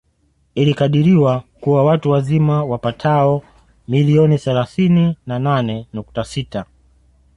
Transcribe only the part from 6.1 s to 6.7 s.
sita